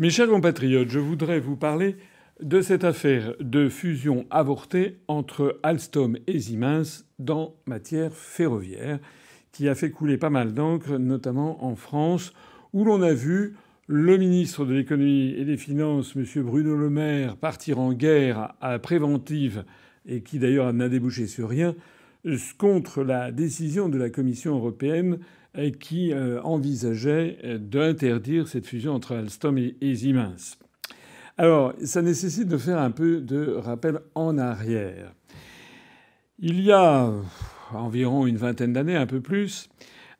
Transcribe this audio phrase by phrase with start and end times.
[0.00, 1.94] Mes chers compatriotes, je voudrais vous parler
[2.40, 8.98] de cette affaire de fusion avortée entre Alstom et Siemens dans matière ferroviaire,
[9.52, 12.32] qui a fait couler pas mal d'encre, notamment en France,
[12.72, 13.56] où l'on a vu
[13.88, 16.24] le ministre de l'économie et des finances, M.
[16.44, 19.66] Bruno Le Maire, partir en guerre préventive,
[20.06, 21.74] et qui d'ailleurs n'a débouché sur rien,
[22.56, 25.18] contre la décision de la Commission européenne
[25.80, 30.58] qui euh, envisageait d'interdire cette fusion entre Alstom et Siemens.
[31.38, 35.14] Alors, ça nécessite de faire un peu de rappel en arrière.
[36.38, 37.12] Il y a
[37.72, 39.68] environ une vingtaine d'années, un peu plus,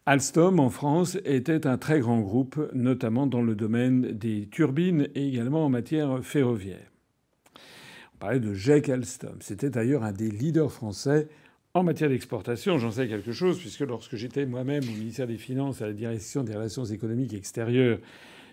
[0.07, 5.29] Alstom en France était un très grand groupe, notamment dans le domaine des turbines et
[5.29, 6.91] également en matière ferroviaire.
[8.15, 9.37] On parlait de Jacques Alstom.
[9.41, 11.29] C'était d'ailleurs un des leaders français
[11.73, 15.83] en matière d'exportation, j'en sais quelque chose, puisque lorsque j'étais moi-même au ministère des Finances
[15.83, 17.99] à la direction des relations économiques extérieures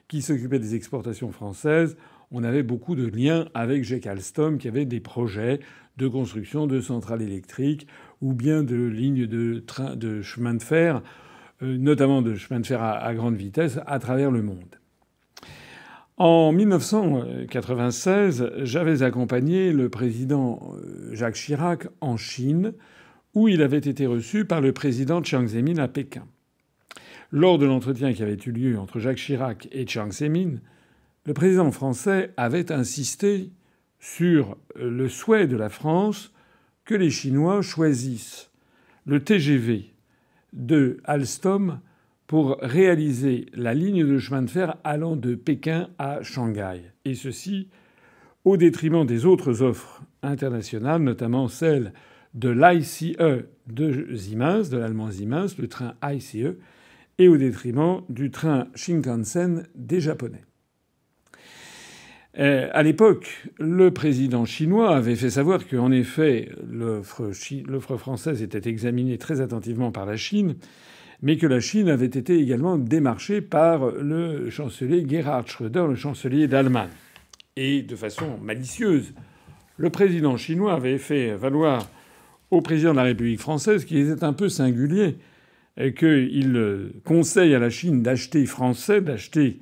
[0.08, 1.98] qui s'occupait des exportations françaises,
[2.32, 5.60] on avait beaucoup de liens avec Jacques Alstom qui avait des projets
[5.98, 7.88] de construction de centrales électriques
[8.22, 11.02] ou bien de lignes de train de chemin de fer,
[11.64, 14.76] euh, notamment de chemin de fer à grande vitesse à travers le monde.
[16.18, 22.74] En 1996, j'avais accompagné le président euh, Jacques Chirac en Chine
[23.38, 26.26] où il avait été reçu par le président Chiang Zemin à Pékin.
[27.32, 30.56] Lors de l'entretien qui avait eu lieu entre Jacques Chirac et Chiang Zemin,
[31.24, 33.52] le président français avait insisté
[34.00, 36.34] sur le souhait de la France
[36.84, 38.50] que les Chinois choisissent
[39.06, 39.94] le TGV
[40.54, 41.80] de Alstom
[42.26, 46.92] pour réaliser la ligne de chemin de fer allant de Pékin à Shanghai.
[47.06, 47.68] Et ceci
[48.46, 51.94] au détriment des autres offres internationales, notamment celle
[52.38, 53.18] de l'ICE
[53.68, 56.56] de Siemens, de l'allemand Siemens, le train ICE,
[57.20, 60.44] et au détriment du train Shinkansen des Japonais.
[62.40, 69.18] Euh, à l'époque, le président chinois avait fait savoir qu'en effet, l'offre française était examinée
[69.18, 70.56] très attentivement par la Chine,
[71.24, 76.48] mais que la Chine avait été également démarchée par le chancelier Gerhard Schröder, le chancelier
[76.48, 76.92] d'Allemagne.
[77.56, 79.16] Et de façon malicieuse,
[79.78, 81.90] le président chinois avait fait valoir
[82.52, 85.18] au président de la République française qui était un peu singulier
[85.98, 89.60] qu'il conseille à la Chine d'acheter français, d'acheter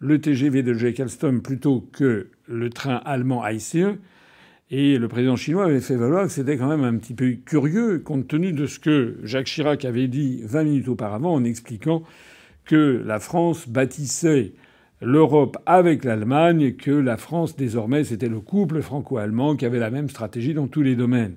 [0.00, 3.96] le TGV de Jacques Alstom plutôt que le train allemand ICE.
[4.70, 7.98] Et le président chinois avait fait valoir que c'était quand même un petit peu curieux,
[7.98, 12.02] compte tenu de ce que Jacques Chirac avait dit 20 minutes auparavant en expliquant
[12.64, 14.54] que la France bâtissait
[15.02, 20.08] l'Europe avec l'Allemagne, que la France désormais c'était le couple franco-allemand qui avait la même
[20.08, 21.36] stratégie dans tous les domaines.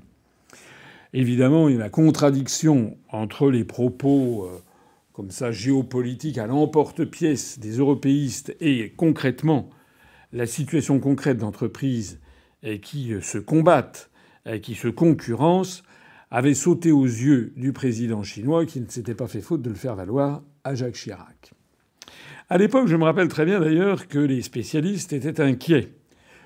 [1.18, 4.62] Évidemment, il y a la contradiction entre les propos euh,
[5.14, 9.70] comme ça géopolitiques à l'emporte-pièce des européistes et concrètement
[10.34, 12.20] la situation concrète d'entreprises
[12.82, 14.12] qui euh, se combattent,
[14.62, 15.84] qui se concurrencent,
[16.32, 19.76] avait sauté aux yeux du président chinois qui ne s'était pas fait faute de le
[19.78, 21.54] faire valoir à Jacques Chirac.
[22.50, 25.94] À l'époque, je me rappelle très bien d'ailleurs que les spécialistes étaient inquiets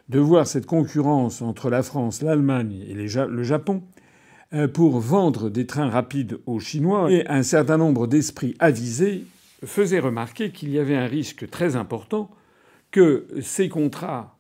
[0.09, 3.81] de voir cette concurrence entre la France, l'Allemagne et le Japon
[4.73, 7.11] pour vendre des trains rapides aux Chinois.
[7.11, 9.25] Et un certain nombre d'esprits avisés
[9.63, 12.29] faisaient remarquer qu'il y avait un risque très important
[12.91, 14.37] que ces contrats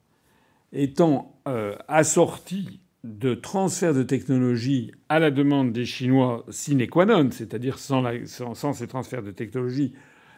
[0.73, 7.29] étant euh, assortis de transferts de technologie à la demande des Chinois sine qua non,
[7.31, 9.93] c'est-à-dire sans, sans, ces transferts de technologie,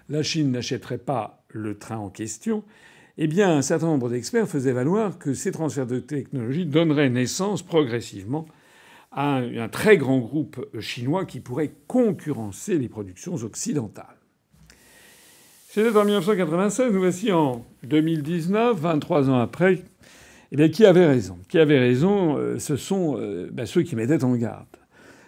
[0.09, 2.63] la Chine n'achèterait pas le train en question,
[3.17, 7.63] eh bien un certain nombre d'experts faisaient valoir que ces transferts de technologie donneraient naissance
[7.63, 8.45] progressivement
[9.11, 14.17] à un très grand groupe chinois qui pourrait concurrencer les productions occidentales.
[15.73, 19.83] C'était en 1996, nous voici en 2019, 23 ans après.
[20.51, 21.37] Eh bien, qui avait raison?
[21.47, 24.67] Qui avait raison euh, Ce sont euh, ben, ceux qui mettaient en garde.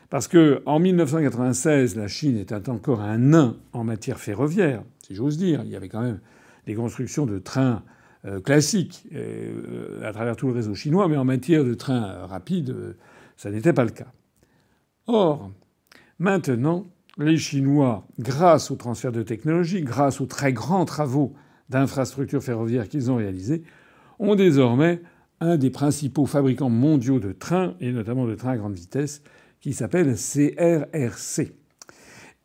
[0.09, 5.37] Parce que en 1996, la Chine était encore un nain en matière ferroviaire, si j'ose
[5.37, 5.61] dire.
[5.63, 6.19] Il y avait quand même
[6.67, 7.81] des constructions de trains
[8.25, 9.07] euh, classiques
[10.03, 12.75] à travers tout le réseau chinois, mais en matière de trains rapides,
[13.37, 14.11] ça n'était pas le cas.
[15.07, 15.51] Or,
[16.19, 16.87] maintenant,
[17.17, 21.33] les Chinois, grâce au transfert de technologie, grâce aux très grands travaux
[21.69, 23.63] d'infrastructures ferroviaires qu'ils ont réalisés,
[24.19, 25.01] ont désormais
[25.39, 29.21] un des principaux fabricants mondiaux de trains, et notamment de trains à grande vitesse,
[29.59, 31.51] qui s'appelle CRRC.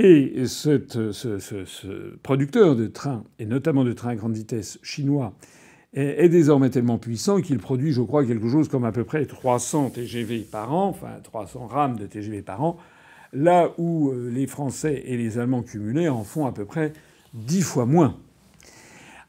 [0.01, 0.81] Et ce,
[1.13, 5.35] ce, producteur de trains, et notamment de trains à grande vitesse chinois,
[5.95, 9.91] est, désormais tellement puissant qu'il produit, je crois, quelque chose comme à peu près 300
[9.91, 12.77] TGV par an, enfin 300 rames de TGV par an,
[13.33, 16.93] là où euh, les Français et les Allemands cumulés en font à peu près
[17.35, 18.17] 10 fois moins.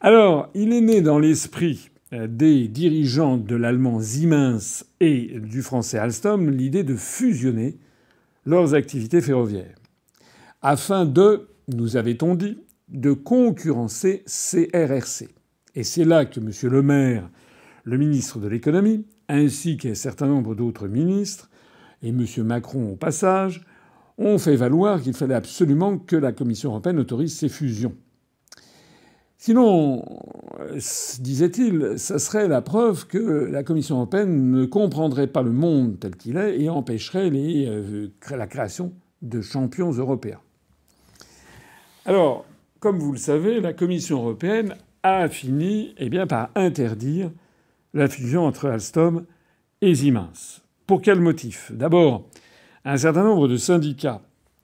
[0.02, 5.98] Alors, il est né dans l'esprit euh, des dirigeants de l'allemand Siemens et du français
[5.98, 7.78] Alstom l'idée de fusionner
[8.46, 9.76] leurs activités ferroviaires
[10.62, 12.58] afin de, nous avait-on dit,
[12.90, 15.30] de concurrencer CRRC.
[15.80, 16.52] Et c'est là que M.
[16.64, 17.30] Le Maire,
[17.86, 21.50] le ministre de l'économie, ainsi qu'un certain nombre d'autres ministres,
[22.04, 22.26] et M.
[22.40, 23.66] Macron au passage,
[24.18, 27.96] ont fait valoir qu'il fallait absolument que la Commission européenne autorise ces fusions.
[29.38, 30.04] Sinon,
[31.22, 36.18] disait-il, ça serait la preuve que la Commission européenne ne comprendrait pas le monde tel
[36.18, 38.92] qu'il est et empêcherait euh, la création
[39.22, 40.42] de champions européens.
[42.04, 42.46] Alors,
[42.82, 47.32] comme vous le savez, la Commission européenne a fini eh bien, par interdire
[47.94, 49.26] la fusion entre Alstom
[49.82, 50.62] et Siemens.
[50.88, 51.72] Pour quel motif?
[51.74, 52.30] D'abord,
[52.86, 54.22] un certain nombre de syndicats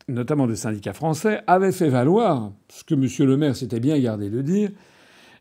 [0.08, 3.08] notamment de syndicats français, avaient fait valoir ce que M.
[3.28, 4.70] Le Maire s'était bien gardé de dire,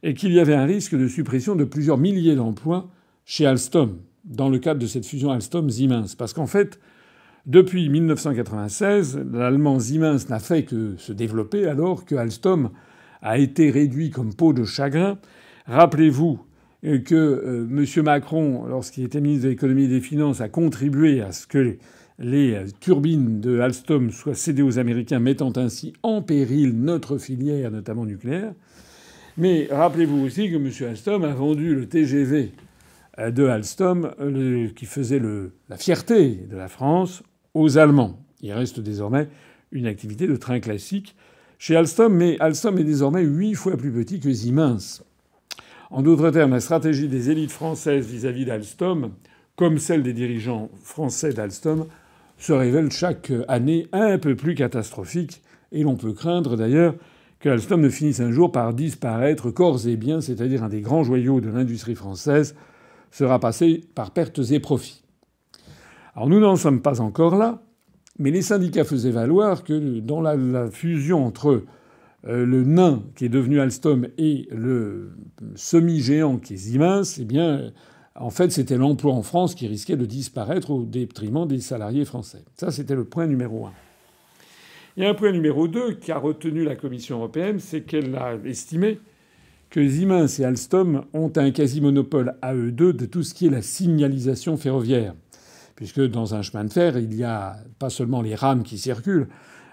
[0.02, 2.88] et qu'il y avait un risque de suppression de plusieurs milliers d'emplois
[3.24, 6.14] chez Alstom, dans le cadre de cette fusion Alstom-Siemens.
[6.16, 6.78] Parce qu'en fait,
[7.46, 12.70] depuis 1996, l'allemand Siemens n'a fait que se développer alors que Alstom
[13.24, 15.18] a été réduit comme peau de chagrin.
[15.66, 16.38] Rappelez-vous
[16.82, 18.04] que euh, M.
[18.04, 21.78] Macron, lorsqu'il était ministre de l'économie et des finances, a contribué à ce que
[22.18, 28.04] les turbines de Alstom soient cédées aux Américains, mettant ainsi en péril notre filière, notamment
[28.04, 28.52] nucléaire.
[29.38, 30.70] Mais rappelez-vous aussi que M.
[30.90, 32.52] Alstom a vendu le TGV
[33.18, 34.12] de Alstom,
[34.76, 35.20] qui faisait
[35.70, 37.22] la fierté de la France,
[37.54, 38.20] aux Allemands.
[38.42, 39.28] Il reste désormais
[39.72, 41.16] une activité de train classique
[41.58, 45.02] chez Alstom, mais Alstom est désormais huit fois plus petit que Siemens.
[45.90, 49.12] En d'autres termes, la stratégie des élites françaises vis-à-vis d'Alstom,
[49.56, 51.86] comme celle des dirigeants français d'Alstom,
[52.38, 55.42] se révèle chaque année un peu plus catastrophique,
[55.72, 56.94] et l'on peut craindre d'ailleurs
[57.40, 61.04] que Alstom ne finisse un jour par disparaître corps et biens, c'est-à-dire un des grands
[61.04, 62.54] joyaux de l'industrie française
[63.10, 65.04] sera passé par pertes et profits.
[66.16, 67.62] Alors nous n'en sommes pas encore là,
[68.18, 71.64] mais les syndicats faisaient valoir que dans la, fusion entre
[72.26, 75.12] euh, le nain qui est devenu Alstom et le
[75.54, 77.72] semi-géant qui est Siemens, eh bien
[78.16, 82.44] en fait, c'était l'emploi en France qui risquait de disparaître au détriment des salariés français.
[82.54, 83.72] Ça, c'était le point numéro un.
[85.02, 89.00] A un point numéro deux qui a retenu la Commission européenne, c'est qu'elle a estimé
[89.70, 93.50] que Siemens et Alstom ont un quasi-monopole à eux deux de tout ce qui est
[93.50, 95.14] la signalisation ferroviaire.
[95.76, 99.28] Puisque dans un chemin de fer, il y a pas seulement les rames qui circulent,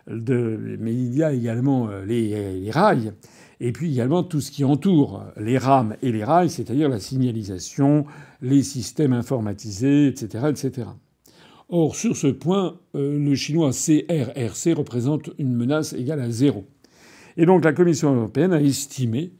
[0.07, 3.13] mais il y a également euh, les rails.
[3.59, 8.05] Et puis également tout ce qui entoure les rames et les rails, c'est-à-dire la signalisation,
[8.41, 10.87] les systèmes informatisés, etc., etc.
[11.69, 16.65] Or, sur ce point, euh, le chinois CRRC représente une menace égale à zéro.
[17.37, 19.33] Et donc la Commission européenne a estimé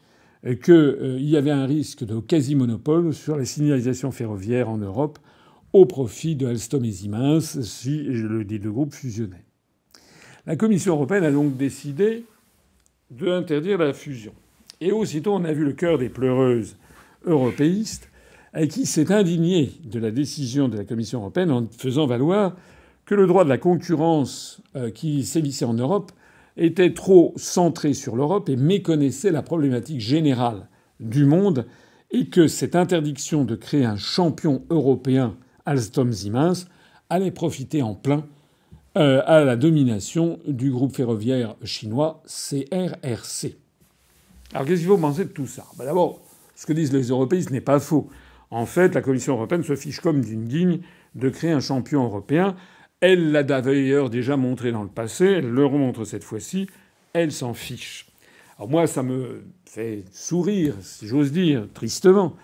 [0.43, 5.19] qu'il euh, y avait un risque de quasi-monopole sur la signalisation ferroviaire en Europe
[5.73, 9.45] au profit de Alstom et Siemens si les deux groupes fusionnaient.
[10.45, 12.25] La Commission européenne a donc décidé
[13.12, 14.33] de interdire la fusion.
[14.79, 16.78] Et aussitôt, on a vu le cœur des pleureuses
[17.25, 18.09] européistes
[18.69, 22.56] qui s'est indigné de la décision de la Commission européenne en faisant valoir
[23.06, 26.11] que le droit de la concurrence euh, qui sévissait en Europe
[26.57, 30.68] était trop centré sur l'Europe et méconnaissait la problématique générale
[30.99, 31.66] du monde
[32.11, 36.65] et que cette interdiction de créer un champion européen Alstom Siemens
[37.09, 38.25] allait profiter en plein
[38.97, 43.56] euh, à la domination du groupe ferroviaire chinois CRRC.
[44.53, 45.65] Alors qu'est-ce qu'il faut penser de tout ça?
[45.77, 46.21] Ben D'abord,
[46.56, 48.09] ce que disent les européistes n'est pas faux.
[48.49, 50.80] En fait, la Commission européenne se fiche comme d'une guigne
[51.15, 52.56] de créer un champion européen.
[52.99, 56.68] Elle l'a d'ailleurs déjà montré dans le passé, elle le remontre cette fois-ci,
[57.13, 58.07] elle s'en fiche.
[58.57, 62.35] Alors moi, ça me fait sourire, si j'ose dire, tristement.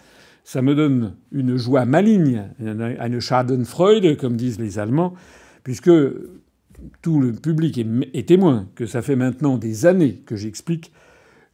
[0.47, 5.13] Ça me donne une joie maligne, une Schadenfreude, comme disent les Allemands,
[5.65, 5.91] puisque
[7.01, 7.77] tout le public
[8.13, 10.93] est, témoin que ça fait maintenant des années que j'explique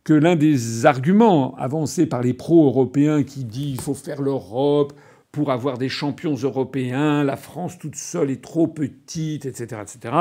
[0.04, 4.94] que l'un des arguments avancés par les pro-européens qui dit il faut faire l'Europe
[5.32, 10.16] pour avoir des champions européens, la France toute seule est trop petite, etc., etc.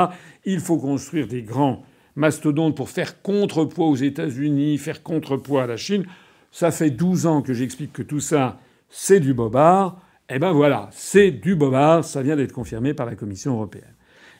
[0.45, 1.83] Il faut construire des grands
[2.15, 6.05] mastodontes pour faire contrepoids aux États-Unis, faire contrepoids à la Chine.
[6.53, 9.99] Ça fait 12 ans que j'explique que tout ça, c'est du bobard.
[10.29, 13.95] Eh ben voilà, c'est du bobard, ça vient d'être confirmé par la Commission européenne.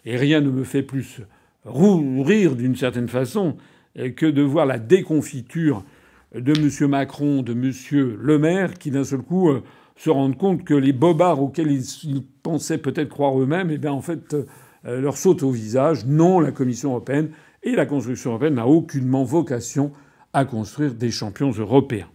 [0.05, 1.21] Et rien ne me fait plus
[1.65, 3.57] rire d'une certaine façon
[3.95, 5.83] que de voir la déconfiture
[6.35, 6.87] de M.
[6.87, 7.71] Macron, de M.
[8.21, 9.63] Le Maire, qui d'un seul coup euh,
[9.95, 14.01] se rendent compte que les bobards auxquels ils, pensaient peut-être croire eux-mêmes, eh bien en
[14.01, 14.35] fait
[14.85, 16.05] euh, leur sautent au visage.
[16.05, 17.31] Non, la Commission européenne
[17.63, 19.91] et la construction européenne n'a aucunement vocation
[20.33, 22.09] à construire des champions européens.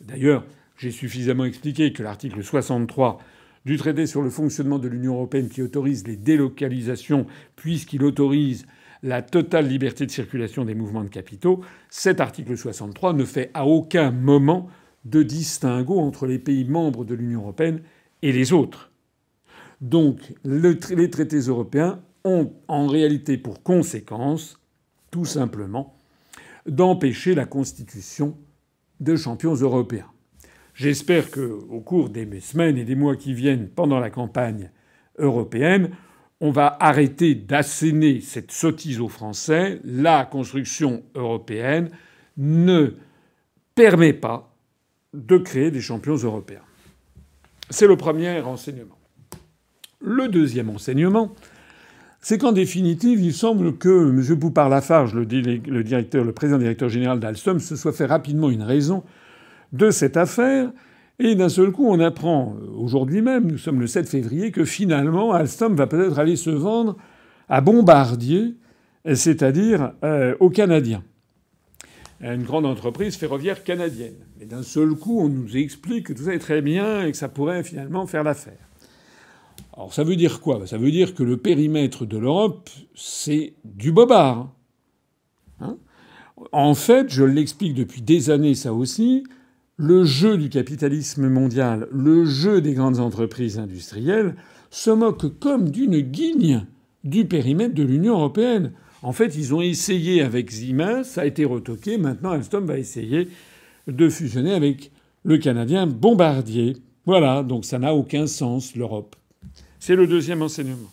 [0.00, 0.44] D'ailleurs,
[0.76, 3.18] j'ai suffisamment expliqué que l'article 63
[3.64, 8.64] du traité sur le fonctionnement de l'Union européenne qui autorise les délocalisations puisqu'il autorise
[9.02, 13.66] la totale liberté de circulation des mouvements de capitaux, cet article 63 ne fait à
[13.66, 14.68] aucun moment
[15.04, 17.80] de distinguo entre les pays membres de l'Union européenne
[18.22, 18.90] et les autres.
[19.80, 24.58] Donc les traités européens ont en réalité pour conséquence,
[25.10, 25.97] tout simplement,
[26.66, 28.36] d'empêcher la constitution
[29.00, 30.10] de champions européens.
[30.74, 34.70] J'espère qu'au cours des semaines et des mois qui viennent pendant la campagne
[35.18, 35.90] européenne,
[36.40, 39.80] on va arrêter d'asséner cette sottise aux Français.
[39.84, 41.90] La construction européenne
[42.36, 42.94] ne
[43.74, 44.54] permet pas
[45.12, 46.62] de créer des champions européens.
[47.70, 48.98] C'est le premier enseignement.
[50.00, 51.34] Le deuxième enseignement,
[52.20, 54.38] c'est qu'en définitive, il semble que M.
[54.38, 59.04] Poupard-Lafarge, le, directeur, le président directeur général d'Alstom, se soit fait rapidement une raison
[59.72, 60.72] de cette affaire.
[61.20, 65.32] Et d'un seul coup, on apprend aujourd'hui même, nous sommes le 7 février, que finalement
[65.32, 66.96] Alstom va peut-être aller se vendre
[67.48, 68.56] à Bombardier,
[69.14, 71.02] c'est-à-dire euh, aux Canadiens.
[72.20, 74.16] Une grande entreprise ferroviaire canadienne.
[74.40, 77.16] Et d'un seul coup, on nous explique que tout ça est très bien et que
[77.16, 78.67] ça pourrait finalement faire l'affaire.
[79.78, 80.66] Alors ça veut dire quoi?
[80.66, 84.52] Ça veut dire que le périmètre de l'Europe, c'est du bobard.
[85.60, 85.76] Hein?
[86.50, 89.22] En fait, je l'explique depuis des années, ça aussi,
[89.76, 94.34] le jeu du capitalisme mondial, le jeu des grandes entreprises industrielles,
[94.70, 96.66] se moque comme d'une guigne
[97.04, 98.72] du périmètre de l'Union européenne.
[99.02, 101.98] En fait, ils ont essayé avec Siemens, ça a été retoqué.
[101.98, 103.28] Maintenant, Alstom va essayer
[103.86, 104.90] de fusionner avec
[105.22, 106.78] le Canadien Bombardier.
[107.06, 109.14] Voilà, donc ça n'a aucun sens, l'Europe.
[109.80, 110.90] C'est le deuxième enseignement.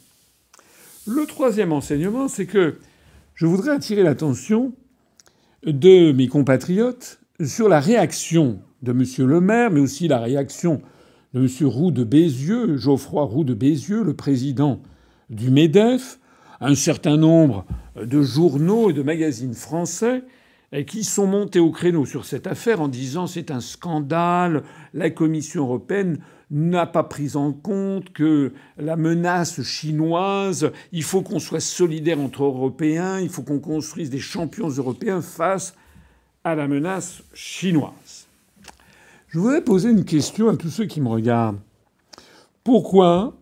[1.07, 2.77] Le troisième enseignement, c'est que
[3.33, 4.73] je voudrais attirer l'attention
[5.65, 9.03] de mes compatriotes sur la réaction de M.
[9.27, 10.81] Le Maire, mais aussi la réaction
[11.33, 11.67] de M.
[11.67, 14.81] Roux de Bézieux, Geoffroy Roux de Bézieux, le président
[15.29, 16.19] du MEDEF,
[16.61, 17.65] un certain nombre
[17.95, 20.23] de journaux et de magazines français
[20.87, 25.63] qui sont montés au créneau sur cette affaire en disant c'est un scandale, la Commission
[25.63, 26.19] européenne
[26.51, 32.43] n'a pas pris en compte que la menace chinoise, il faut qu'on soit solidaire entre
[32.43, 35.75] Européens, il faut qu'on construise des champions européens face
[36.43, 38.27] à la menace chinoise.
[39.27, 41.59] Je voudrais poser une question à tous ceux qui me regardent.
[42.63, 43.33] Pourquoi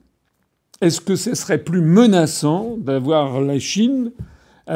[0.82, 4.12] est-ce que ce serait plus menaçant d'avoir la Chine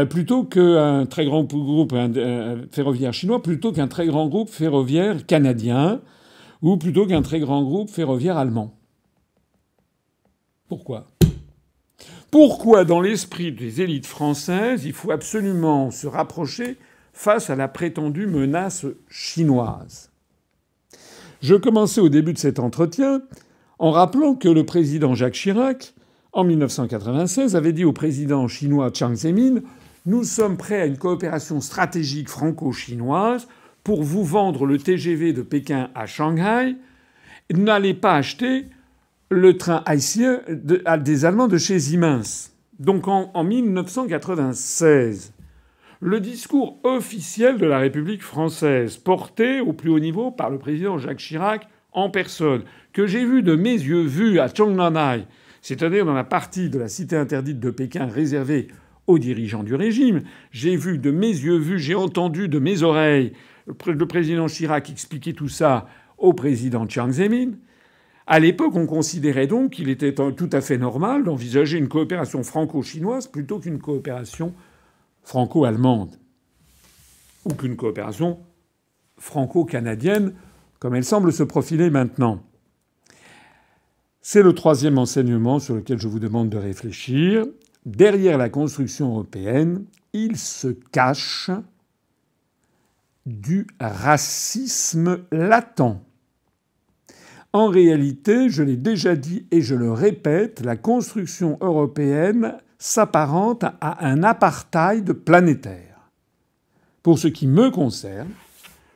[0.10, 1.96] plutôt qu'un très grand groupe
[2.72, 6.02] ferroviaire chinois, plutôt qu'un très grand groupe ferroviaire canadien,
[6.62, 8.74] ou plutôt qu'un très grand groupe ferroviaire allemand.
[10.68, 11.06] Pourquoi?
[12.30, 16.78] Pourquoi, dans l'esprit des élites françaises, il faut absolument se rapprocher
[17.14, 20.12] face à la prétendue menace chinoise?
[21.42, 23.22] Je commençais au début de cet entretien
[23.80, 25.94] en rappelant que le président Jacques Chirac,
[26.38, 29.62] en 1996, avait dit au président chinois Chiang Zemin
[30.06, 33.48] Nous sommes prêts à une coopération stratégique franco-chinoise
[33.84, 36.76] pour vous vendre le TGV de Pékin à Shanghai.
[37.52, 38.66] N'allez pas acheter
[39.32, 42.52] le train haïtien des Allemands de chez Siemens.
[42.78, 45.34] Donc en, en 1996,
[46.02, 51.00] le discours officiel de la République française, porté au plus haut niveau par le président
[51.00, 52.62] Jacques Chirac en personne,
[52.94, 55.26] que j'ai vu de mes yeux vus à Chongnanhai,
[55.62, 58.68] c'est-à-dire dans la partie de la cité interdite de Pékin réservée
[59.08, 60.22] aux dirigeants du régime.
[60.52, 63.34] J'ai vu de mes yeux vus, j'ai entendu de mes oreilles
[63.86, 65.88] le président Chirac expliquer tout ça
[66.18, 67.52] au président Chiang Zemin.
[68.26, 73.28] À l'époque, on considérait donc qu'il était tout à fait normal d'envisager une coopération franco-chinoise
[73.28, 74.54] plutôt qu'une coopération
[75.24, 76.18] franco-allemande,
[77.46, 78.40] ou qu'une coopération
[79.18, 80.34] franco-canadienne,
[80.80, 82.44] comme elle semble se profiler maintenant.
[84.30, 87.46] C'est le troisième enseignement sur lequel je vous demande de réfléchir.
[87.86, 91.50] Derrière la construction européenne, il se cache
[93.26, 96.02] du racisme latent.
[97.54, 104.06] En réalité, je l'ai déjà dit et je le répète, la construction européenne s'apparente à
[104.06, 106.12] un apartheid planétaire.
[107.02, 108.32] Pour ce qui me concerne,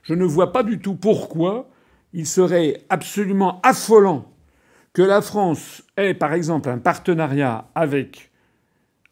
[0.04, 1.70] je ne vois pas du tout pourquoi
[2.12, 4.31] il serait absolument affolant
[4.94, 8.32] que la France ait, par exemple, un partenariat avec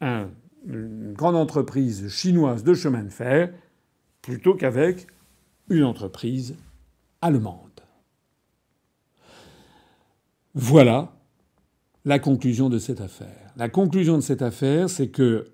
[0.00, 3.52] une grande entreprise chinoise de chemin de fer
[4.22, 5.06] plutôt qu'avec
[5.68, 6.56] une entreprise
[7.22, 7.80] allemande.
[10.54, 11.12] Voilà
[12.04, 13.52] la conclusion de cette affaire.
[13.56, 15.52] La conclusion de cette affaire, c'est que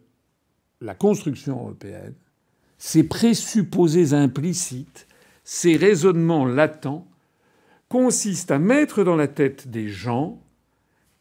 [0.80, 2.14] la construction européenne,
[2.78, 5.06] ses présupposés implicites,
[5.44, 7.06] ses raisonnements latents
[7.88, 10.42] consiste à mettre dans la tête des gens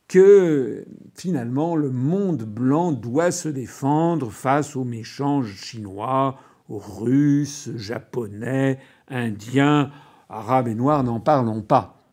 [0.07, 6.37] que finalement le monde blanc doit se défendre face aux méchants chinois,
[6.69, 9.91] russes, japonais, indiens,
[10.29, 12.03] arabes et noirs, n'en parlons pas.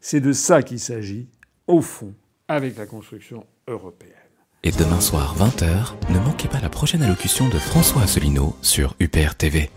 [0.00, 1.28] C'est de ça qu'il s'agit,
[1.66, 2.14] au fond,
[2.46, 4.14] avec la construction européenne.
[4.62, 9.34] Et demain soir, 20h, ne manquez pas la prochaine allocution de François Asselineau sur UPR
[9.36, 9.70] TV.